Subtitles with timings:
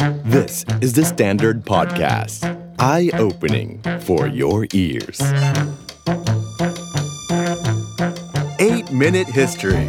[0.00, 2.48] This is the Standard Podcast.
[2.78, 5.20] Eye opening for your ears.
[8.58, 9.86] 8 Minute History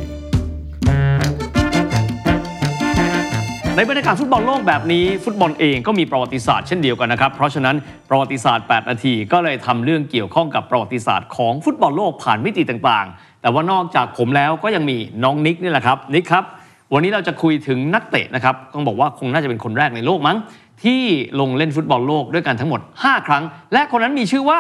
[3.75, 7.75] ในบรรยากาศฟุตบอลโลกแบบนี้ ฟุตบอลเองก็มีประวัติศาสตร์เช่นเดียวกันนะครับ เพราะฉะนั้น
[8.09, 16.45] ประวัติศาสตร์ 8 นาที ก็เลยทำเรื่องเกี่ยวข้องกับประวัติศาสตร์ของฟุตบอลโลกผ่านมิติต่างๆ แต่ว่านอกจากผมแล้วก็ยังมีน้องนิกนี่แหละครับนิกครับ
[16.93, 20.37] วันนี้เราจะคุยถึงนักเตะนะครับต้องบอกว่าคงน่าจะเป็นคนแรกในโลกมั้ง
[20.83, 21.01] ที่
[21.39, 24.59] ลงเล่นฟุตบอลโลกด้วยกันทั้งหมด 5 ครั้ง และคนนั้นมีชื่อว่า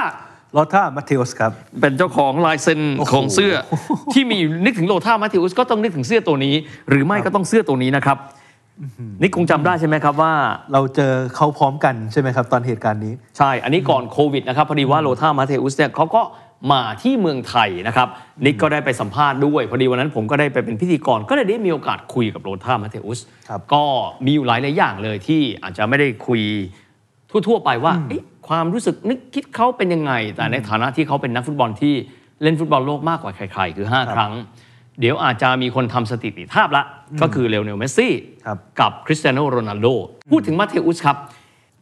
[0.55, 3.53] ลอท่ามาเทอุสครับ เป็นเจ้าของลายเซ็นโอ้โหของเสื้อ
[4.13, 6.55] ที่มีอยู่นึกถึงโลท่ามาธิอุสก็ต้องนึกถึงเสื้อตัวนี้
[6.89, 8.17] หรือไม่ก็ต้องเสื้อตัวนี้นะครับ
[9.21, 10.33] นี่คงจำได้ใช่ไหมครับว่า
[10.73, 16.21] เราเจอเขาพร้อมกันใช่ไหมครับ ตอนเหตุการณ์นี้ ใช่ อันนี้ก่อนโควิดนะครับพอดีว่าโลท่ามาเทอุสเนี่ยเขาก็
[16.71, 18.07] มาที่เมืองไทยนะครับ
[18.45, 23.83] นิกก็ได้ไปสัมภาษณ์ด้วยพอดีวันนั้นผมก็ได้ไปเป็นพิธีกรก็เลยได้มีโอกาสคุยกับโลธาร์ มัทเธอุสครับก็
[24.25, 26.41] มีอยู่หลายหลายๆอย่างเลยที่อาจจะไม่ได้คุย
[27.47, 31.93] ทั่วๆไปว่าเอ๊ะความรู้สึกนึกคิดเขาเป็นยังไง แต่ในฐานะที่เขาเป็นนักฟุตบอลที่
[32.43, 34.31] เล่นฟุตบอลโลกมากกว่าใคร ๆ คือ 5 ครั้ง
[34.99, 36.83] เดี๋ยวอาจจะมีคนทำสถิติภาพละ
[37.21, 38.13] ก็คือเลโอเนลเมสซี่
[38.45, 39.87] ครับกับคริสเตียโนโรนัลโด
[40.31, 41.17] พูดถึงมาเทอุสครับ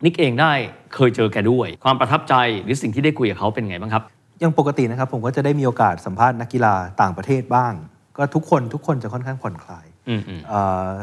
[0.06, 0.52] นิกเองได้
[0.96, 4.04] เคยเจอแกด้วย ความประทับใจหรือสิ่งที่ได้คุยกับเขาเป็นไงบ้างครับ
[4.44, 7.74] อย่างปกตินะครับผมก็จะได้มีโอกาสสัมภาษณ์นักกีฬาต่างประเทศบ้าง
[8.18, 10.42] ก็ทุกคนทุกคนจะค่อนข้างผ่อนคลายอืมอืม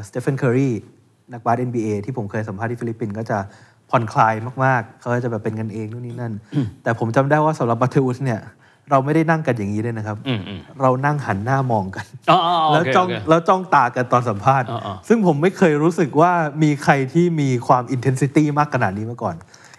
[0.06, 0.70] สเตฟ h นเคอรี
[1.33, 3.39] นักบาส NBA ที่ผมเคยสัมภาษณ์ที่ฟิลิปปินส์ก็จะ
[3.91, 4.34] ผ่อนคลาย
[4.65, 6.33] มากๆ เขาก็จะแบบเป็นกันเองนู่นนี่นั่น
[6.83, 8.41] แต่ผมจำได้ว่าสำหรับมัทเธอุสเนี่ย
[8.91, 19.37] เราไม่ได้นั่งกันอย่างนี้เลยนะครับอืมอืมเรานั่งหันหน้ามองกันอ๋ออ๋ออ๋อแล้วโเคจ้องโเคแล้วจ้องตากันตอนสัมภาษณ์อ๋ออ๋อซึ่งผมไม่เคยรู้สึกว่ามีใครที่มีความ intensity มากขนาดนี้มาก่อน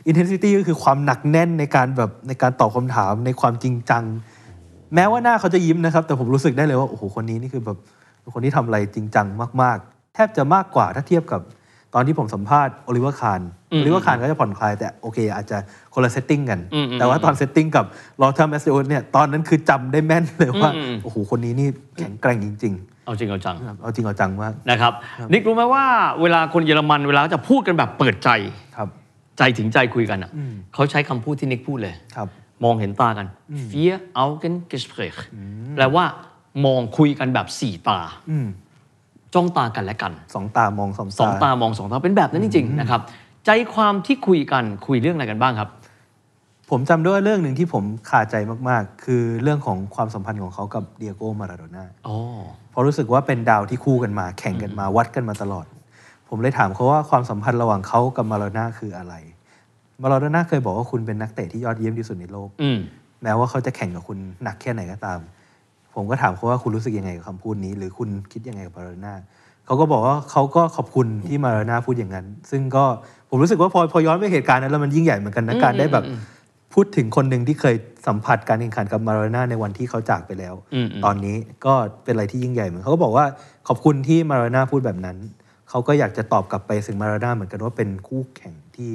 [0.08, 4.03] intensity ก็คือความหนักแน่นในการแบบในการตอบคำถามในความจริงจัง
[4.95, 7.77] แม้ว่าหน้าเขาจะยิ้มนะครับ แต่ผมรู้สึกได้เลยว่าโอ้โหคนนี้นี่คือแบบ
[8.22, 9.27] เป็นคนที่ทำอะไรจริงจัง
[9.61, 11.41] มาก ๆ แทบจะมากกว่าถ้าเทียบกับ
[11.94, 15.58] ตอนที่ผมสัมภาษณ์โอลิเวอร์คานโอลิเวอร์คานก็จะผ่อนคลายแต่โอเคอาจจะ
[15.94, 21.67] คนละ setting กันอืมอืมแต่ว่าตอน setting กับโลธาร์ มัทเธอุสเนี่ยตอนนั้นคือจำได้แม่นเลยว่าอืมโอ้โหคนนี้นี่
[21.98, 24.93] แข็งแกร่งจริง ๆ เอาจริงเอาจังครับเอาจริงเอาจังมากนะครับ
[25.32, 25.86] นิกรู้ไหมว่า
[26.21, 28.30] เวลาคนเยอรมันเวลาจะพูดกันแบบเปิดใจ
[28.77, 28.89] ครับ
[29.37, 30.31] ใจถึงใจคุยกันอะ
[30.73, 32.27] เขาใช้คำพูดที่นิกพูดเลยครับ
[32.64, 33.27] มองเห็นตากัน
[33.71, 35.20] vier Augen Gespräch
[35.75, 36.05] แปลว่า
[36.65, 37.99] มองคุยกันแบบสี่ตา
[38.31, 38.47] อืม
[39.33, 43.02] จ้องตากันและกันสองตามองสองตาสองตามองสองตาเป็นแบบนั้นจริงๆนะครับ
[43.45, 45.70] ใจความที่คุยกันคุยเรื่องอะไรกันบ้างครับ
[46.70, 48.36] ผมจำได้ว่าเรื่องหนึ่งที่ผมคาใจ
[48.70, 52.17] มากๆ คือเรื่องของความสัมพันธ์ของเขากับเดียโก้มาราโดน่าอ๋อ
[52.71, 55.65] เพราะรู้สึกว่าเป็นดาวที่คู่กันมา แข่งกันมาวัดกันมาตลอด
[56.30, 59.14] ผมเลยถามเขาว่าความสัมพันธ์ระหว่างเขากับมาราโดน่าคืออะไร
[60.02, 62.80] มาราโดน่าเคยบอกว่าคุณเป็นนักเตะที่ยอดเยี่ยมที่สุดในโลกอืม
[63.23, 65.20] แม้ว่าเขาจะแข่งกับคุณหนักแค่ไหนก็ตาม
[65.95, 69.14] ผมก็ถามเขาว่าคุณรู้สึกยังไงกับคำพูดนี้ หรือคุณคิดยังไงกับมาราโดน่า
[69.65, 72.86] เขาก็บอกว่าเขาก็ขอบคุณที่มาราโดน่าพูดอย่างนั้น ซึ่งก็
[73.30, 76.04] ผมรู้สึกว่าพอพอย้อนไปเหตุการณ์นั้นแล้วมันยิ่งใหญ่เหมือนกันนะการได้แบบ
[76.73, 77.76] พูดถึงคนหนึ่งที่เคย
[78.08, 81.73] สัมผัสการแข่งขันกับมาราโดน่าในวันที่เขาจากไปแล้วอืมอืมตอนนี้ก็
[82.04, 83.26] เป็นอะไรที่ยิ่งใหญ่เหมือนเขาก็บอกว่า
[83.67, 85.17] ขอบคุณที่มาราโดน่าพูดแบบนั้น
[85.70, 88.89] เขาก็อยากจะตอบกลับไปถึงมาราโดน่าเหมือนกันว่าเป็นคู่แข่งที่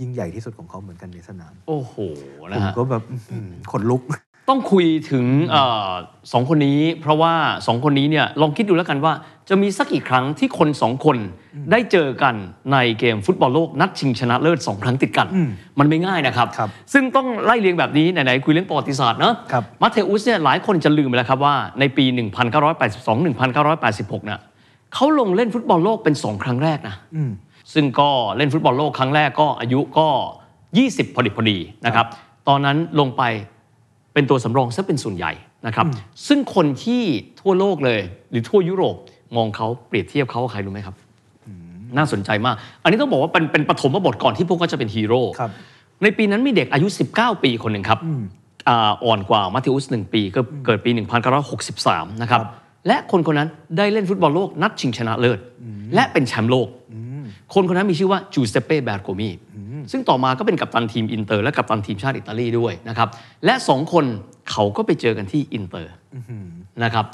[0.00, 1.94] ยิ่งใหญ่ที่สุดของเขาเหมือนกันในสนาม โอ้โห
[2.52, 4.02] ผนะมฮะก็แบบอื้อหือขนลุก
[4.50, 5.56] ต้องคุยถึงเอ
[5.88, 5.90] อ
[6.32, 7.34] สองคนนี้ เพราะว่า
[7.66, 9.12] สองคนนี้เนี่ยลองคิดดูแล้วกันว่า
[9.48, 11.16] จะมีสักกี่ครั้งที่คนสองคน
[11.70, 12.34] ได้เจอกัน
[12.72, 15.26] ในเกมฟุตบอลโลกนัดชิงชนะเลิศสองครั้งติดกัน
[15.78, 24.40] มันไม่ง่ายนะครับ ครับซึ่งต้องไล่เรียงแบบนี้ไหนๆคุยเรื่องประวัติศาสตร์เนอะครับ มาเทอุสเนี่ยหลายคนจะลืมไปแล้วครับว่าในปี 1982-1986 เนี่ย
[24.94, 27.30] เขาลงเล่นฟุตบอลโลกเป็นสองครั้งแรกนะอืม
[27.74, 30.08] ซึ่งก็เล่นฟุตบอลโลกครั้งแรกก็อายุก็
[30.60, 32.06] 20 พอดีพอดีนะครับ
[32.48, 33.22] ตอนนั้นลงไป
[34.14, 35.32] เป็นตัวสำรองซะเป็นส่วนใหญ่
[35.66, 35.86] นะครับ
[36.28, 37.02] ซึ่งคนที่
[37.40, 38.00] ทั่วโลกเลย
[38.30, 38.96] หรือทั่วยุโรป
[39.36, 40.96] มองเขาเปรียบเทียบเขากับใครรู้ไหมครับ
[41.96, 45.50] น่าสนใจมาก อันนี้ต้องบอกว่าเป็นเป็นปฐมบทก่อนที่พวกเขาจะเป็นฮีโร่ครับ
[46.02, 46.86] ในปีนั้นมีเด็กอายุ
[47.16, 47.98] 19 ปีคนหนึ่งครับ
[48.68, 50.90] อ่าอ่อนกว่ามัทเธอุสหนึ่งปีก็เกิดปี
[51.56, 52.40] 1963 นะครับ
[52.86, 55.38] และคนคนนั้นได้เล่นฟุตบอลโลกนัดชิงชนะเลิศ
[55.94, 56.68] และเป็นแชมป์โลก
[57.54, 59.30] คนคนนั้นมีชื่อว่าจูเซเป้แบร์โกมี
[59.90, 63.08] ซึ่งต่อมาก็เป็นกัปตันทีมอินเตอร์และกัปตันทีมชาติอิตาลีด้วยนะครับ
[63.44, 64.04] และสองคน
[64.50, 65.92] เขาก็ไปเจอกันที่อินเตอร์
[66.84, 67.04] นะครับ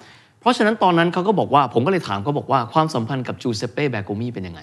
[0.40, 4.60] เพราะฉะนั้นตอนนั้นเขาก็บอกว่าผมก็เลยถามเขาบอกว่าความสัมพันธ์กับจูเซเป้แบร์โกมีเป็นยังไง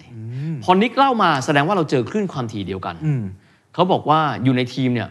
[0.64, 3.24] พอนิกเล่ามาแสดงว่าเราเจอคลื่นความถี่เดียวกันอืม
[3.74, 5.10] เขาบอกว่าอยู่ในทีมเนี่ย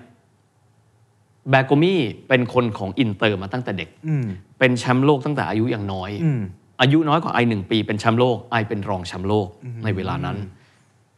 [1.50, 1.94] แบร์โกมี
[2.28, 4.26] เป็นคนของอินเตอร์มาตั้งแต่เด็กอืม
[4.58, 6.40] เป็นแชมป์โลกตั้งแต่อายุยังน้อยอืม
[6.80, 9.48] อายุน้อยกว่า I หนึ่งปีเป็นแชมป์โลก I เป็นรองแชมป์โลก
[9.84, 10.36] ในเวลานั้น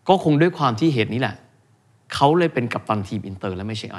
[0.09, 1.35] ก็คงด้วยความที่เหตุนี้แหละ
[2.15, 3.99] เขาเลยเป็นกัปตันทีมอินเตอร์และไม่ใช่ I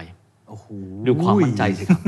[0.49, 0.65] โอ้โห
[1.07, 2.01] ดูความมั่นใจสิครับ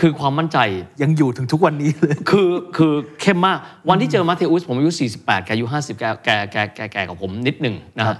[0.00, 0.58] คือความมั่นใจ
[1.02, 8.16] ยังอยู่ถึงทุกวันนี้เลย คือคือเข้มมาก วันที่เจอมาเทอุสผมอายุ 48 แกอายุ 50 แกแกแกแกแกกับผมนิดหนึ่งนะฮะ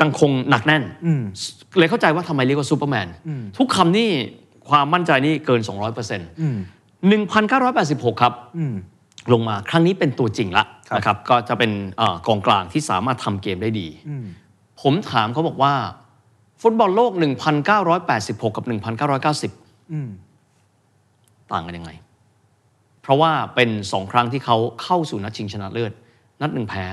[0.00, 0.82] ยังคงหนักแน่น
[1.78, 3.08] เลยเข้าใจว่าทำไมเรียกว่าซูเปอร์แมน
[3.58, 4.10] ทุกคำนี่
[4.70, 5.68] ความมั่นใจนี่เกิน 200%
[7.10, 8.32] 1986 ครับ
[9.32, 13.88] ลงมาครั้งนี้เป็นตัวจริงละครับนะครับ ก็จะเป็นเออกองกลางที่สามารถทำเกมได้ดี
[14.80, 15.74] ผมถามเขาบอกว่า
[16.62, 17.12] ฟุตบอลโลก
[17.64, 18.64] 1986 กับ
[19.28, 20.08] 1990อืม
[21.52, 21.90] ต่างกันยังไง
[23.02, 25.92] เพราะว่าเป็นสองครั้งที่เขาเข้าสู่นัดชิงชนะเลิศ
[26.40, 26.84] นัดหนึ่งแพ้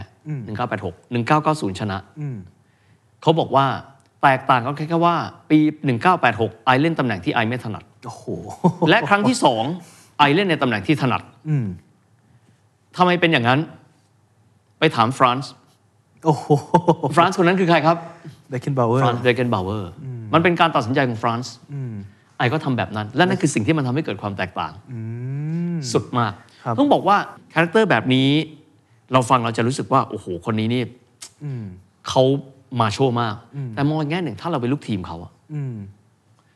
[0.65, 2.37] 1986 1990 ชนะอืม
[3.27, 3.65] เขาบอกว่า
[4.23, 5.15] แตกต่างกันแค่แค่ว่า
[5.49, 5.59] ปี
[6.11, 8.25] 1986 ไอเล่นตำแหน่งที่ไอไม่ถนัดโอ้โห
[8.89, 9.63] และครั้งที่สอง
[10.19, 11.67] I เล่นในตำแหน่งที่ถนัดอืม
[12.97, 13.59] ทำไมเป็นอย่างนั้น
[14.79, 15.51] ไปถามฟรานซ์
[16.25, 16.47] โอ้โห
[17.15, 17.97] ฟรานซ์คนนั้นคือใครครับ
[18.49, 19.89] เบคเคนบาวเวอร์ ฟรานซ์เบคเคนบาวเวอร์
[20.33, 21.53] มันเป็นการตัดสินใจของฟรานซ์
[22.37, 24.73] I ก็ทำแบบนั้น และนั่นคือสิ่งที่มันทำให้เกิดความแตกต่าง
[25.93, 26.33] สุดมาก
[26.63, 27.17] ครับต้องบอกว่า
[27.53, 28.29] character แบบนี้
[29.13, 30.83] เราฟังเราจะรู้สึกว่า โอ้โห คนนี้นี่
[32.09, 32.23] เขา
[32.79, 33.35] macho มาก
[33.75, 35.75] แต่มองอีกแง่หนึ่งถ้าเราเป็นลูกทีมเขาอะอืม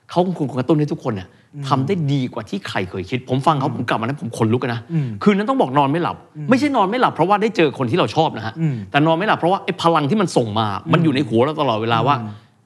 [0.09, 1.27] เขาคงกระตุ้นให้ทุกคนเนี่ย
[1.67, 4.81] ทำได้ดีกว่าที่ใครเคยคิด ผมฟังเขาผมกลับมานั้นผมขนลุกอะนะ
[5.23, 6.15] คืนนั้นต้องบอกนอนไม่หลับ
[6.49, 8.53] ไม่ใช่นอนไม่หลับเพราะว่าได้เจอคนที่เราชอบนะฮะ
[8.91, 12.15] แต่นอนไม่หลับเพราะว่าไอ้พลังที่มันส่งมา มันอยู่ในหัวเราตลอดเวลาว่า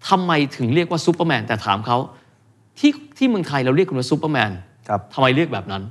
[0.09, 1.97] ทำไมถึงเรียกว่าซูเปอร์แมนแต่ถามเขา
[2.79, 4.51] ที่ที่เมืองไทยเราเรียกคุณว่าซูเปอร์แมน
[4.87, 5.83] ครับทำไมเรียกแบบนั้น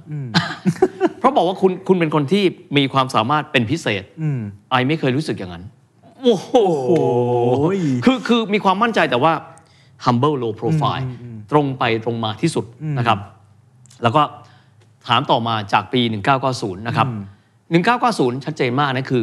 [1.19, 2.43] เพราะบอกว่าคุณคุณเป็นคนที่
[2.77, 4.41] มีความสามารถเป็นพิเศษอืม
[4.71, 5.65] I ไม่เคยรู้สึกอย่างนั้น
[6.25, 6.51] โอ้โห
[7.61, 9.33] โอ้ยคือคือมีความมั่นใจแต่ว่า
[10.05, 11.05] humble low profile
[11.51, 12.65] ตรงไปตรงมาที่สุด
[12.99, 13.19] นะครับ
[14.03, 14.23] แล้วก็
[15.07, 16.01] ถามต่อมาจากปี
[16.45, 17.07] 1990 นะครับ
[17.75, 19.23] 1990 ชัดเจนมากนะคือ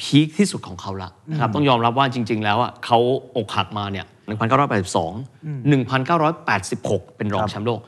[0.00, 2.98] peak ที่สุดของเขาละนะครับต้องยอมรับว่าจริง ๆ แล้วอะเขา
[3.36, 7.80] อกหักมาเนี่ย1982 1986 เป็นรองแชมป์โลก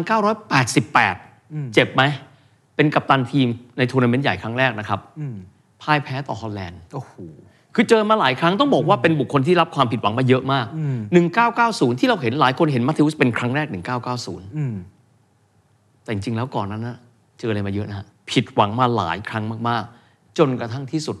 [0.00, 2.02] 1988 เจ็บไหม
[2.76, 3.48] เป็นกัปตันทีม
[3.78, 5.00] ในทัวร์นาเมนต์ใหญ่ครั้งแรกนะครับ
[5.82, 7.14] พ่ายแพ้ต่อฮอลแลนด์โอ้โห
[7.80, 10.66] คือเจอมาหลายครั้งต้องบอกว่าเป็นบุคคลที่รับความผิดหวังมาเยอะมาก
[11.32, 13.66] 1990 ที่เราเห็นหลายคนเห็นมาเทอุสเป็นครั้งแรก
[14.10, 14.74] 1990อืม
[16.02, 16.96] แต่จริงๆแล้วก่อนนั้นนะ
[17.38, 21.16] เจออะไรมาเยอะนะฮะผิดหวังมาหลายครั้งมากๆ จนกระทั่งที่สุด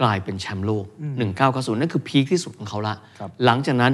[0.00, 0.84] กลายเป็นแชมป์โลก
[1.32, 3.92] 1990 นั่นคือพีคที่สุดของเขาละครับหลังจากนั้น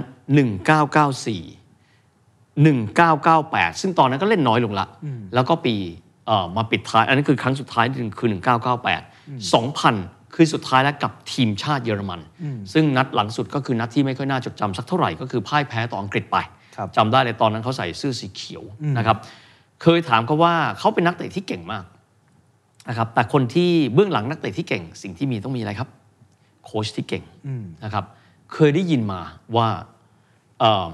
[2.68, 4.86] 1994 1998 ซึ่งตอนนั้นก็เล่นน้อยลงละ
[5.34, 5.74] แล้วก็ปี
[6.26, 7.84] เอ่อมาปิดท้าย อันนั้นคือครั้งสุดท้าย
[8.20, 12.20] คือ 1998 2000 คือสุดท้ายแล้วกับทีมชาติเยอรมัน
[12.72, 16.36] ซึ่งนัดหลังสุดก็คือนัดที่ไม่ค่อยน่าจดจำสักเท่าไหร่ก็คือพ่ายแพ้ต่ออังกฤษไป
[16.76, 18.62] ครับจำได้เลยตอนนั้นเขาใส่เสื้อสีเขียว
[18.98, 19.16] นะครับ
[19.82, 21.84] เคยถามเขาว่าเขาเป็นนักเตะที่เก่งมาก
[22.88, 25.88] นะครับแต่คนที่เบื้องหลังนักเตะที่เก่ง สิ่งที่มีต้องมีอะไรครับ
[26.64, 27.24] โค้ชที่เก่ง
[27.84, 28.04] นะครับ
[28.54, 29.20] เคยได้ยินมา
[29.56, 29.68] ว่า
[30.60, 30.86] เอ่อ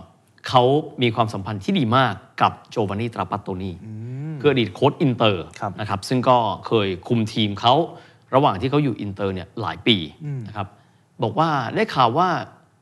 [0.48, 0.62] เขา
[1.02, 3.70] มีความสัมพันธ์ที่ดีมากกับโจวานนี่ตราปัตโตนี
[4.40, 6.36] คืออดีตโค้ชอินเตอร์ครับนะครับซึ่งก็
[6.66, 7.75] เคยคุมทีมเขา
[8.34, 9.96] ระหว่างที่เขาอยู่อินเตอร์เนี่ยหลายปี
[10.48, 10.66] นะครับ
[11.22, 12.28] บอกว่าได้ข่าวว่า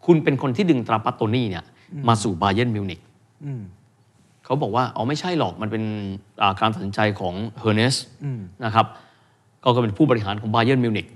[0.06, 1.64] คุณเป็นคนที่ดึงตราปัตโตนีเนี่ย
[2.08, 3.00] มาสู่บาเยิร์นมิวนิก
[4.44, 5.82] เขาบอกว่าอ๋อไม่ใช่หรอกมันเป็น
[6.42, 7.94] อ่าการตัดสินใจของเฮอร์เนส
[8.64, 8.86] นะครับ
[9.62, 11.06] ก็ก็เป็นผู้บริหารของบาเยิร์นมิวนิก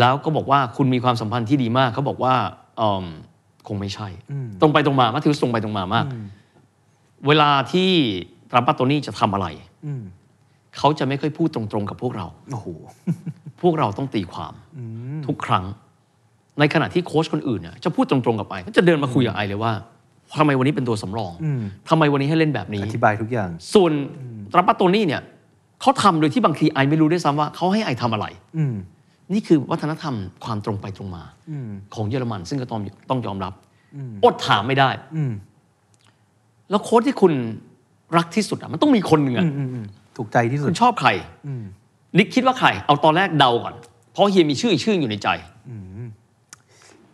[0.00, 2.34] แล้วก็บอกว่าคุณมีความสัมพันธ์ที่ดีมาก เขาบอกว่า
[2.80, 3.06] อืม
[3.68, 4.08] คงไม่ใช่
[4.60, 6.04] ตรงไปตรงมามาทิวสตรงไปตรงมามาก
[7.26, 7.90] เวลาที่
[8.50, 9.46] ตรัมปัตโตนี่จะทำอะไร
[10.78, 12.66] เขาจะไม่ค่อยพูดตรงๆกับพวกเรา โอ้โห
[13.62, 14.52] พวกเราต้องตีความ
[15.26, 15.64] ทุกครั้ง
[16.58, 19.72] ในขณะที่โค้ชคนอื่นเนี่ยจะพูดตรง ๆ กับไอก็จะเดินมาคุยกับไอเลยว่า
[20.40, 21.32] ทำไมวันนี้เป็นตัวสำรอง
[21.88, 23.92] ทำไมวันนี้ให้เล่นแบบนี้ อธิบายทุกอย่าง ส่วน
[24.52, 25.22] ตราปัตโตนี่เนี่ย
[25.80, 28.26] เขาทำโดยที่บางที I ไม่รู้ด้วยซ้ำว่าเขาให้ I ทำอะไร
[28.58, 28.74] อืม
[29.32, 30.14] นี่คือวัฒนธรรม
[30.44, 31.22] ความตรงไปตรงมา
[31.94, 33.52] ของเยอรมัน ซึ่งก็ต้องต้องยอมรับ
[34.24, 35.32] อดถามไม่ได้อืม
[36.70, 37.32] แล้วโค้ชที่คุณ
[38.16, 41.08] รักที่สุดอะมันต้องมีคนหนึ่งอะอืมอืม ถูกใจที่สุด คุณชอบใคร
[42.18, 43.74] นิกคิดว่าใคร เอาตอนแรกเดาก่อน
[44.12, 45.28] เพราะเฮียมีชื่ออีกชื่ออยู่ในใจ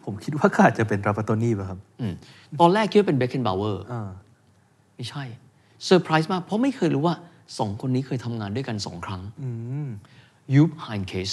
[0.04, 2.12] ผมคิดว่าก็อาจจะเป็นตราปัตโตนี่ป่ะครับอืม
[2.61, 4.09] ตอนแรกคิดว่าเป็นเบคเคนบาวเวอร์อ่า
[4.97, 5.25] ไม่ใช่
[5.85, 7.14] เซอร์ไพรส์มาก เพราะไม่เคยรู้ว่า
[7.59, 9.23] สองคนนี้เคยทำงานด้วยกันสองครั้ง
[10.54, 11.30] ยูปไฮนเคส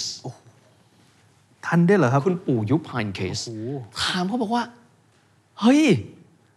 [1.66, 3.70] ทันได้เหรอครับ คุณปู่ยุบไฮนเคสโอ้โห
[4.02, 4.62] ถามเขาบอกว่า
[5.60, 5.82] เฮ้ย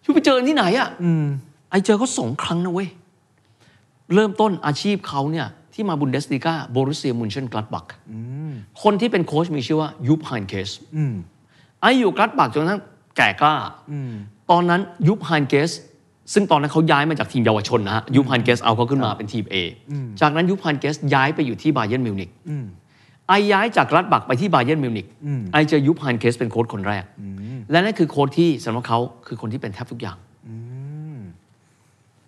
[0.03, 1.25] you ไปเจอกันที่ไหนอะอืม
[1.69, 2.89] I เจอเขาสองครั้งนะเว้ย
[4.13, 7.85] เริ่มต้นอาชีพเขาเนี่ยที่มาบุนเดสลีกาโบรุสเซียมึนเช่นกลัดบัก
[8.83, 11.13] คนที่เป็นโค้ชมีชื่อว่ายูปไฮนเคสอืม
[11.81, 12.81] I อยู่กลัดบักจนกระทั่ง
[13.17, 13.55] แก่กล้า
[14.51, 15.71] ตอนนั้นยูปไฮนเกส
[16.33, 19.55] ซึ่งตอนนั้นเขาย้ายมาจากทีมเยาวชนนะฮะยูปไฮนเกสเอาเขาขึ้นมาเป็นทีม A
[20.21, 22.29] จากนั้นยูปไฮนเกสย้ายไปอยู่ที่บาเยิร์นมิวนิก
[23.27, 25.05] I ย้ายจากกลัดบักไปที่บาเยิร์นมิวนิก
[25.53, 27.03] I เจอยูปไฮนเกสเป็นโค้ชคนแรก
[27.71, 30.17] และนั่นคือโค้ชที่สำหรับเขาคือคนที่เป็นแทบทุกอย่าง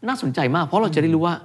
[0.08, 1.36] น่าสนใจมากเพราะเราจะได้รู้ว่า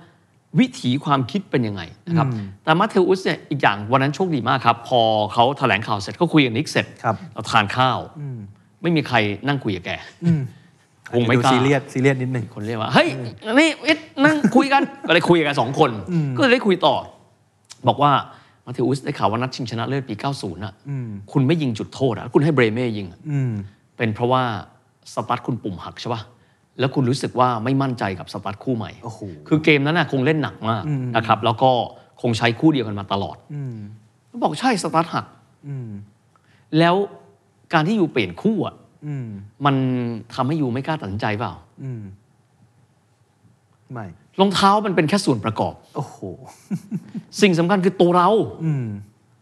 [0.60, 5.00] วิถีความคิดเป็นยังไงนะครับอืมแต่มาเทอุสเนี่ยอีกอย่างวันนั้นโชคดีมากครับ พอ
[5.32, 7.98] เขาแถลงข่าวเสร็จเขาคุยกับนิกเสร็จครับเราทานข้าว
[8.82, 9.90] ไม่มีใครนั่งคุยกับแก
[11.12, 13.08] คงไม่กล้าดูซีเรียสซีเรียสนิดหนึ่งคนเรียกว่า เฮ้ย
[13.58, 15.90] นี่อิทนั่งคุยกัน ก็เลยคุยกันสองคน
[16.36, 16.94] ก็เลยได้คุยต่อ
[17.88, 18.12] บอกว่า
[18.64, 20.74] มาเทอุสได้ข่าวว่านัดชิงชนะเลิศปี 90น่ะ
[21.32, 23.52] คุณไม่ยิงจุดโทษอะคุณให้เบรห์เม่ยิงอะอืม
[23.96, 24.42] เป็นเพราะว่า
[25.12, 26.20] สตั๊ดคุณปุ่มหักใช่ป่ะ
[26.78, 30.82] แล้วคุณรู้สึกว่าไม่มั่นใจกับสตั๊ดคู่ใหม่โอ้โหคือเกมนั้นน่ะคงเล่นหนักมาก
[31.16, 31.70] นะครับแล้วก็
[32.22, 33.76] คงใช้คู่เดียวกันมาตลอดอืม
[34.42, 35.26] บอกใช่สตาร์ทหัก
[35.68, 35.88] อืม
[36.78, 36.94] แล้ว
[37.72, 38.74] การที่ยูเปลี่ยนคู่อะ
[39.06, 39.26] อืม
[39.66, 39.74] มัน
[40.34, 42.02] ทำให้ยูไม่กล้าตัดสินใจเปล่าอืม
[43.92, 44.06] ไม่
[44.40, 46.18] รองเท้ามันเป็นแค่ส่วนประกอบ โอ้โห
[47.40, 48.28] สิ่งสำคัญคือตัวเรา
[48.64, 48.86] อืม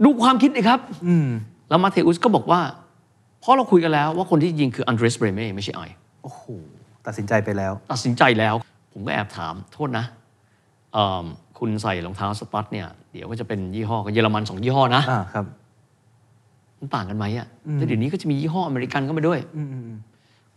[0.04, 1.28] ดูความคิดเลยครับอืม
[1.68, 2.60] แล้วมาเทอุสก็บอกว่า
[3.40, 5.82] เพราะเราคุยกันแล้วว่าคนที่ยิงคืออันเดรสเบรเม่ไม่ใช่ไอ
[6.22, 6.44] โอ้โห
[7.06, 8.54] ตัดสินใจไปแล้ว ตัดสินใจแล้ว
[8.92, 10.04] ผมก็แอบถามโทษนะ
[10.92, 11.26] เอิ่ม
[11.58, 15.44] คุณใส่รองเท้าสตั๊ดเนี่ยเดี๋ยวก็จะเป็นยี่ห้อกับเยอรมันสองยี่ห้อนะอ่าครับ
[16.78, 19.98] มันต่างกันไหมอะแต่เดี๋ยวนี้ก็จะมียี่ห้ออเมริกันเข้ามาด้วยอืมอืม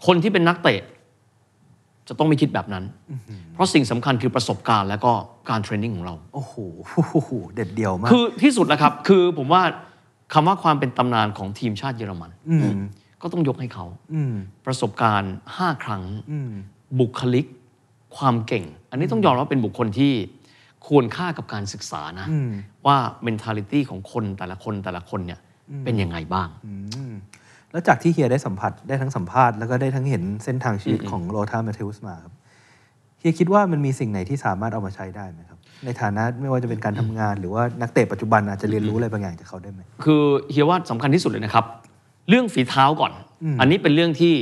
[0.05, 0.81] คนที่เป็นนักเตะ
[2.07, 2.83] จะต้องไม่คิดแบบนั้น
[3.53, 5.11] เพราะสิ่งสำคัญคือประสบการณ์และก็
[5.49, 9.61] การเทรนนิ่งของเรา โอ้โหเด็ดเดี่ยวมาก คือที่สุดแล้วครับ คือผมว่า
[10.33, 12.79] คำว่าความเป็นตำนานของทีมชาติเยอรมันอืม
[13.21, 14.35] ก็ต้องยกให้เขาอืม
[14.65, 16.51] ประสบการณ์5ครั้งอืม
[16.99, 17.45] บุคลิก
[18.17, 20.13] ความเก่ง อันนี้ต้องยอมรับว่าเป็นบุคคลที่
[20.87, 22.51] ควรค่ากับการศึกษานะอืม
[22.85, 22.97] ว่า
[23.27, 25.39] mentality ของคนแต่ละคนแต่ละคนเนี่ย
[25.83, 26.47] เป็นยังไงบ้าง
[27.71, 32.33] แล้วจากที่เฮียได้สัมผัสได้ทั้งสัมภาษณ์แล้วก็ได้ทั้งเห็นเส้นทางชีวิตของโรธาแมทธิวส์มาครับ
[33.19, 41.65] เฮียคิดว่ามันมีสิ่งไหนที่สามารถเอามาใช้ได้ไหมครับ ในฐานะไม่ว่าจะเป็นการทำงาน หรือว่านักเตะปัจจุบันอาจจะเรียนรู้อะไรบางอย่างจากเขาได้ไหมคือเฮียว่าสำคัญที่สุดเลยนะครับ
[42.29, 43.11] เรื่องฝีเท้าก่อน
[43.59, 44.33] อันนี้เป็นเรื่องที่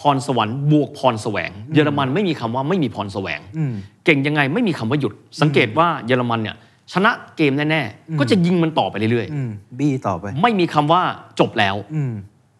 [0.00, 3.72] พรสวรรค์บวกพรแสวง เยอรมันไม่มีคำว่าไม่มีพรแสวงอืม
[4.04, 6.56] เก่งยังไงไม่มีคำว่าหยุด สังเกตว่าเยอรมันเนี่ย
[6.92, 11.02] ชนะเกมแน่ๆ ก็จะยิงมันต่อไปเรื่อยอืมบี้ต่อไปๆไม่มีคำว่า
[11.40, 12.12] จบแล้วอืม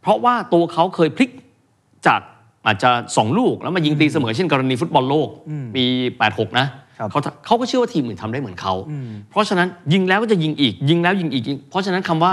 [0.02, 1.30] เพราะว่าตัวเขาเคยพลิก
[2.06, 2.21] จาก
[2.66, 5.28] อาจจะสองลูกแล้วมายิงตีเสมอเช่นกรณีฟุตบอลโลก
[5.75, 5.85] ปี
[6.23, 6.66] 86 นะ
[6.99, 8.75] ครับเขาเขาก็เชื่อว่าทีมอื่นทำได้เหมือนเขา
[9.30, 12.32] เพราะฉะนั้นยิงแล้วก็จะยิงอีก ยิงแล้วยิงอีกยิงเพราะฉะนั้นคำว่า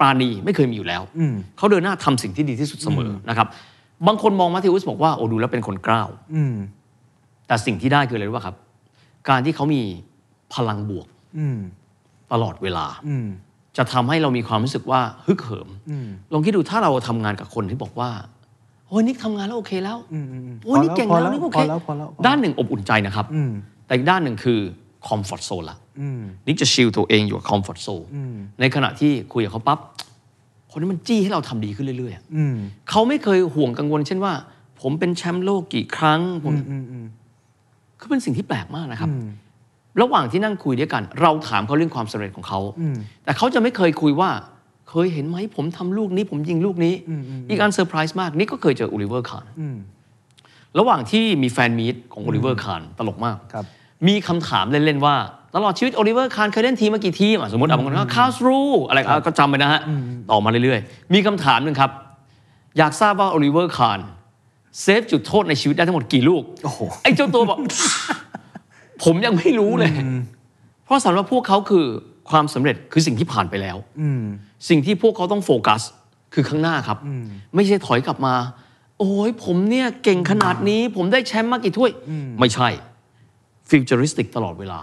[0.00, 3.46] ปราณีไม่เคยมีอยู่แล้วอืมเขาเดินหน้าทำสิ่งที่ดีที่สุดเสมอนะครับ
[4.06, 6.54] บางคนมองมาธิอุสบอกว่าโอ้ดูแล้วเป็นคนกล้าวอืม
[7.46, 8.56] แต่สิ่งที่ได้คืออะไรรู้ป่ะครับ
[9.28, 9.82] การที่เขามี
[10.54, 11.06] พลังบวก
[11.38, 11.58] อืม
[12.32, 13.28] ตลอดเวลาอืม
[13.76, 18.10] จะทำให้เรามีความรู้สึกว่าฮึกเหิมอืมลองคิดดูถ้าเราทำงานกับคนที่บอกว่า
[18.88, 23.52] โอ้ยนิกทำงานแล้วโอเคแล้วอืมอืมโอ้ยนิกเก่งแล้วนิกโอเคพอแล้วพอแล้วพอแล้วด้านหนึ่งอบอุ่นใจนะครับอืม
[23.86, 24.60] แต่อีกด้านหนึ่งคือ
[25.06, 29.78] คอมฟอร์ z โซนละอืมนิกจะ chill ตัวเองอยู่กับคอมฟอร์ z โซนอืมในขณะที่คุยกับเขาปั๊บ
[30.70, 32.56] คนนี้มันจี้ให้เราทำดีขึ้นเรื่อยๆอะอืม
[32.90, 34.32] เขาไม่เคยห่วงกังวล เช่นว่า
[34.80, 37.06] ผมเป็นแชมป์โลกกี่ครั้งผมอืมอืม
[37.98, 39.26] คือเป็นสิ่งที่แปลกมากนะครับอืม
[40.00, 44.30] ระหว่างที่นั่งคุยด้วยกัน เราถามเขาเรื่องความสำเร็จของเขาอืมแต่เขาจะไม่เคยคุยว่า
[44.90, 49.76] เคยเห็นไหมผมทำลูกนี้ ผมยิงลูกนี้อืมอืมอีกอันเซอร์ไพรส์มากนี่ก็เคยเจอโอลิเวอร์คานอืม
[50.78, 53.64] ระหว่างที่มี fan meet ของโอลิเวอร์คานตลกมากครับ
[54.06, 55.16] มีคำถามเล่น ๆ ว่า
[55.54, 59.80] ตลอดชีวิตโอลิเวอร์คานเคยเล่นทีมมากี่ทีมอะสมมติอะบางคนก็คาร์ลสรูห์อะไรก็ก็จำไปนะฮะ
[60.30, 61.90] ต่อมาเรื่อยๆ มีคำถามหนึ่งครับ
[62.78, 64.00] อยากทราบว่าโอลิเวอร์คาน
[64.80, 67.58] save จุดโทษในชีวิตได้ทั้งหมดกี่ลูกโอ้โหไอ้เจ้าตัวบอก
[69.04, 69.90] ผมยังไม่รู้เลย
[70.84, 71.84] เพราะสำหรับพวกเขาคือ
[72.30, 74.22] ความสำเร็จคือสิ่งที่ผ่านไปแล้วอืม
[74.68, 75.82] สิ่งที่พวกเขาต้องโฟกัส
[76.34, 76.98] คือข้างหน้าครับ
[77.54, 78.34] ไม่ใช่ถอยกลับมา
[78.98, 81.90] โอ้ยผมเนี่ยเก่งขนาดนี้ ผมได้แชมป์มากี่ถ้วย
[82.40, 82.68] ไม่ใช่
[83.68, 84.80] futuristic ตลอดเวลา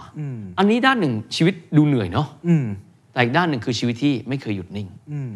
[0.58, 2.66] อันนี้ด้านหนึ่งชีวิตดูเหนื่อยเนาะอืม
[3.12, 5.32] แต่อีกด้านหนึ่งคือชีวิตที่ไม่เคยหยุดนิ่งอืม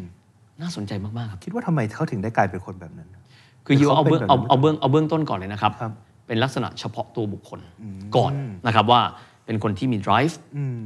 [0.60, 3.08] น่าสนใจมากๆครับ คิดว่าทำไมเขาถึงได้กลายเป็นคนแบบนั้น
[3.66, 5.92] คือยูเอาเบื้องเขาเอาเป็นแบบนั้นเอาเบื้องเอาเบื้องต้นก่อนเลยนะครับครับ
[6.26, 7.60] เป็นลักษณะเฉพาะตัวบุคคล
[8.16, 8.32] ก่อน
[8.66, 9.00] นะครับว่า
[9.46, 10.82] เป็นคนที่มี drive อืม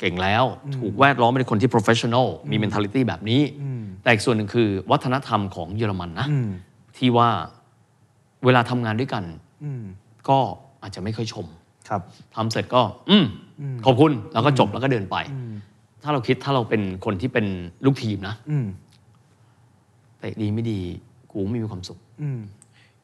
[0.00, 0.44] เก่งแล้ว
[0.76, 3.40] ถูกแวดล้อมเป็นคนที่ professional มี mentality แบบนี้
[4.02, 6.50] แต่อีกส่วนหนึ่งคือวัฒนธรรมของเยอรมันนะอืม
[6.96, 7.28] ที่ว่า
[8.44, 9.24] เวลาทำงานด้วยกัน
[9.64, 9.84] อืม
[10.28, 10.38] ก็
[10.82, 11.46] อาจจะไม่ค่อยชม
[11.88, 12.00] ครับ
[12.34, 13.24] ทำเสร็จก็ อืม
[13.84, 15.16] ขอบคุณแล้วก็จบแล้วก็เดินไป
[16.02, 17.46] ถ้าเราคิดถ้าเราเป็นคนที่เป็น
[17.84, 18.66] ลูกทีมนะอืม
[20.20, 20.78] เตะดีไม่ดี
[21.32, 22.40] กูไม่มีความสุขอืม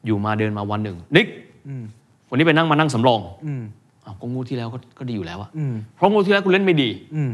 [0.05, 1.27] อยู่มาเดินมาวันหนึ่ง นิก
[1.67, 1.83] อืม
[2.29, 3.63] วันนี้ไปนั่งมานั่งสำรองอืม
[4.05, 7.31] อ้าวก็งูที่แล้วก็ก็ดีอยู่แล้วอะอืมเพราะงูที่แล้วคุณเล่นไม่ดีอืม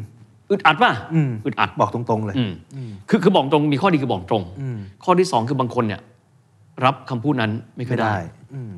[0.50, 2.51] อึดอัดป่ะอืมอึดอัดบอกตรงๆเลยอืม
[3.10, 6.01] คือคือบอกตรงมีข้อดีคือบอกตรงอืมข้อที่สองคือบางคนเนี่ย
[6.86, 8.20] รับคำพูดนั้นไม่เคไม่ยได้ได้
[8.53, 8.72] อืม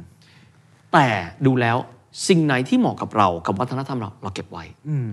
[0.93, 1.05] แต่
[1.45, 1.77] ดูแล้ว
[2.27, 5.09] สิ่งไหนที่เหมาะกับเรากับวัฒนธรรมเราเราเก็บไว้อืม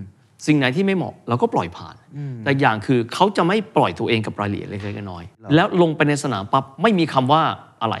[0.47, 1.95] สิ่งไหนที่ไม่เหมาะเราก็ปล่อยผ่าน
[2.43, 7.41] แต่อย่างคือเขาจะไม่ปล่อยตัวเองกับรายละเอียดเล็กๆน้อยๆแล้วลงไปในสนามปั๊บไม่มีคำว่า
[7.81, 7.95] อะไร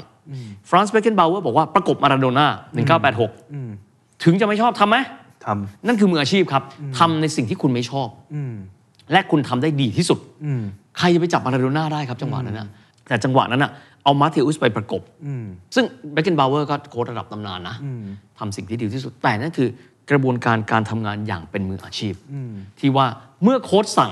[0.69, 2.47] ฟรานซ์เบเกนบาวเวอร์บอกว่าประกบมาราโดน่า
[2.99, 3.69] 1986อืม
[4.23, 4.97] ถึงจะไม่ชอบทำไหม
[5.45, 5.47] ทำ
[5.87, 6.63] นั่นคือมืออาชีพครับ
[6.97, 8.53] ทำในสิ่งที่คุณไม่ชอบอืม
[9.11, 10.63] และคุณทำได้ดีที่สุดอืม
[10.97, 12.67] ใครจะไปจับมาราโดน่าได้ครับจังหวะนั้นนะ
[13.07, 13.71] แต่จังหวะนั้นนะ
[14.03, 18.03] เอามาเทอุสไปประกบอืมซึ่งเบคเกนบาวเวอร์ก็โค้ชระดับตำนานนะอืม
[18.39, 19.69] ทำสิ่งที่ดีที่สุด แต่นั่นคือ
[20.11, 23.05] กระบวนการการทำงานอย่างเป็นมืออาชีพอืมที่ว่า
[23.43, 24.11] เมื่อโค้ชสั่ง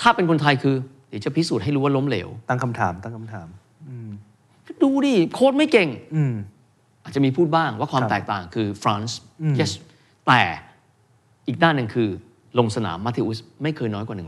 [0.00, 0.74] ถ้าเป็นคนไทยคือ
[1.08, 3.48] เดี๋ยวจะพิสูจน์ให้รู้ว่าล้มเหลว ตั้งคำถาม ตั้งคำถาม
[3.88, 4.10] อืม
[4.82, 6.34] ดูดิโค้ชไม่เก่งอืม
[7.04, 9.72] อาจจะมีพูดบ้างว่าความครับแตกต่างคือฟรานซ์อืม yes
[10.26, 10.40] แต่
[11.46, 12.08] อีกด้านหนึ่งคือ
[12.58, 14.22] ลงสนามมาเทอุสไม่เคยน้อยกว่า 100%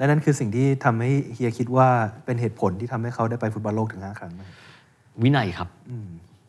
[0.00, 1.88] และนั่นคือสิ่งที่ทำให้เฮียคิดว่า
[2.24, 4.42] เป็นเหตุผลที่ทำให้เขาได้ไปฟุตบอลโลกถึง5ครั้งไหม
[5.22, 5.68] วินัยครับ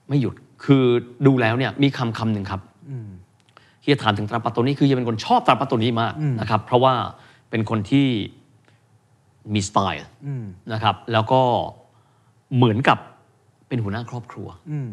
[0.09, 0.83] ไม่หยุดคือ
[1.25, 2.61] ดูแล้วเนี่ยมีคำคำหนึ่งครับ
[3.81, 6.93] เฮียถามถึงตราปัตโตนี่คือเฮียเป็นคนชอบตราปัตโตนี่มากนะครับ เพราะว่า
[7.49, 8.07] เป็นคนที่
[9.53, 10.01] มีสไตล์
[10.73, 11.41] นะครับ แล้วก็
[12.55, 12.97] เหมือนกับ
[13.67, 14.89] เป็นหัวหน้าครอบครัวอืม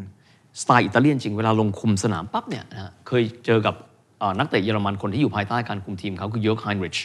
[0.61, 3.98] สไตล์อิตาเลียนจริงเวลาลงคุมสนามปั๊บเนี่ยนะฮะเคยเจอกับเอ่อ
[4.39, 6.97] นักเตะเยอรมันคนที่อยู่ภายใต้การคุมทีมเขาคือเยอร์กไฮนริช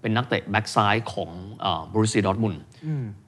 [0.00, 1.30] เป็นนักเตะแบ็กซ้ายของ
[1.92, 2.54] โบรุสเซียดอร์ทมุนด์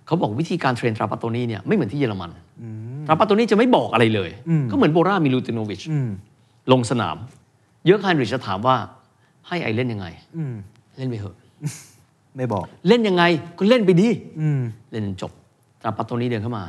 [0.07, 2.31] เขาบอกวิธีการ train ตราปัตโตนี่เนี่ยไม่เหมือนที่เยอรมัน
[3.07, 4.31] ตราปัตโตนี่จะไม่บอกอะไรเลย
[4.71, 6.11] ก็เหมือนโบรามิลูติโนวิชอืม
[6.73, 7.17] ลงสนาม
[7.85, 8.77] เยอร์กไฮนริชจะถามว่า
[9.49, 10.55] ให้ไอเล่นยังไงอืม
[10.97, 11.37] เล่นไปเถอะ
[12.37, 13.23] ไม่บอก เล่นยังไง
[13.59, 14.09] ก็เล่นไปดี
[14.41, 15.33] อืมเล่นจนจบ
[15.83, 16.65] ตราปัตโตนี้เดินเข้ามา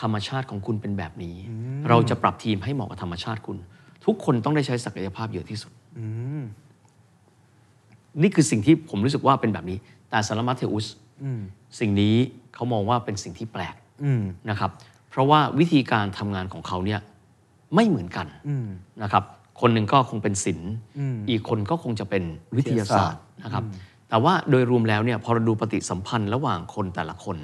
[0.00, 1.36] ธรรมชาติของคุณเป็นแบบนี้
[1.88, 3.56] เราจะปรับทีมให้เหมาะกับธรรมชาติคุณ
[4.06, 5.72] ทุกคนต้องได้ใช้ศักยภาพเยอะที่สุด
[8.22, 9.78] นี่คือสิ่งที่ผมรู้สึกว่าเป็นแบบนี้
[10.10, 10.86] แต่โลธาร์ มัตเทอุส
[11.80, 12.14] สิ่งนี้
[12.54, 13.74] เขามองว่าเป็นสิ่งที่แปลก
[14.04, 14.70] อืมนะครับ
[15.10, 17.00] เพราะว่าวิธีการทำงานของเขาเนี่ย
[17.74, 18.26] ไม่เหมือนกัน
[19.02, 19.24] นะครับ
[19.60, 20.72] คนหนึ่งก็คงเป็นศิลป์
[21.28, 22.22] อีกคนก็คงจะเป็น
[22.56, 23.64] วิทยาศาสตร์นะครับ
[24.08, 27.36] แต่ว่าโดยรวมแล้วเนี่ยพอเราดูปฏิสัมพันธ์ระหว่างคนแต่ละคน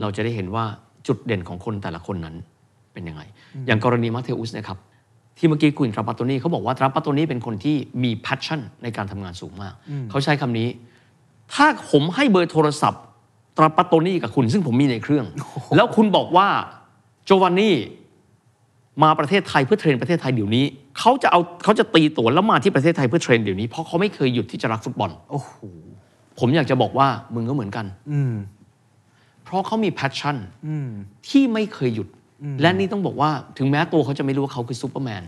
[0.00, 0.64] เราจะได้เห็นว่า
[1.06, 2.36] จุดเด่นของคนแต่ละคนนั้น
[2.92, 3.22] เป็นยังไง
[3.66, 4.78] อย่างกรณีมาเทอุสนะครับ
[5.38, 9.74] ที่เมื่อกี้คุยกับตราปัตโตนี่เขาบอกว่าตราปัตโตนี่เป็นคนที่มี passion ในการทำงานสูงมาก
[10.10, 10.68] เขาใช้คำนี้
[11.54, 13.02] ถ้าผมให้เบอร์โทรศัพท์
[13.56, 15.26] ตราปัตโตนี่กับคุณซึ่งผมมีในเครื่อง
[15.76, 16.48] แล้วคุณบอกว่า
[17.24, 17.76] โจวานนี่
[19.02, 20.64] มาประเทศไทยเพื่อ train ประเทศไทยเดี๋ยวนี้
[20.98, 25.52] เขาจะเอาเขาจะตีตั๋วแล้วมาที่ประเทศไทยเพื่อ train เดี๋ยวนี้เพราะเขาไม่เคยหยุดที่จะรักฟุตบอลโอ้โห
[26.38, 28.34] ผมอยากจะบอกว่ามึงก็เหมือนกัน อืม
[29.44, 30.88] เพราะเขามี passion อืม
[31.28, 32.08] ที่ไม่เคยหยุด
[32.60, 35.24] และนี่ต้องบอกว่าถึงแม้ตัวเขาจะไม่รู้ว่าเขาคือซูเปอร์แมน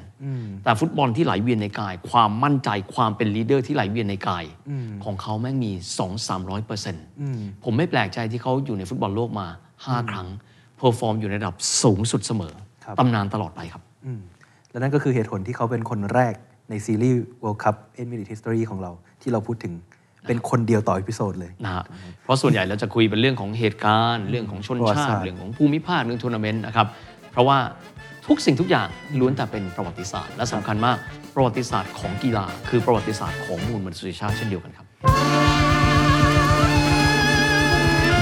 [0.65, 4.45] แต่ฟุตบอลที่ไหลเวียนในกาย ความมั่นใจความเป็น leader ที่ไหลเวียนในกาย
[5.05, 7.05] ของเขาแม่งมี 2 3 0 0เปอร์เซ็นต์
[7.65, 9.47] ผมไม่แปลกใจที่เขาอยู่ในฟุตบอลโลกมา
[9.79, 10.29] 5 ครั้ง
[10.79, 14.21] perform อยู่ในระดับสูงสุดเสมอครับตำนานตลอดไปครับอืม
[14.71, 16.35] และนั่นก็คือเหตุผลที่เขาเป็นคนแรก
[16.71, 19.73] ในซีรีส์ World Cup 8 Minute History ของเราที่เราพูดถึง
[20.27, 21.85] เป็นคนเดียวต่อ episode เลยนะฮะ
[22.25, 26.87] เพราะส่วนใหญ่เราจะคุยเป็นเรื่องของเหตุการณ์ เรื่องของชนชาติประวัติศาสตร์เรื่องของภูมิภาคเรื่องทัวร์นาเมนต์นะครับ
[27.33, 27.59] เพราะว่า
[28.27, 28.89] ทุกสิ่งทุกอย่าง
[29.21, 30.97] ล้วนแต่เป็นประวัติศาสตร์ และสำคัญมาก
[31.35, 34.87] ประวัติศาสตร์ของกีฬา คือประวัติศาสตร์ของมูลมนุษยชาติเช่นเดียวกันครับ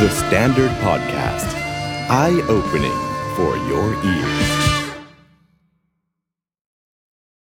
[0.00, 1.48] The Standard Podcast.
[2.10, 2.98] Eye opening
[3.36, 4.63] for your ears.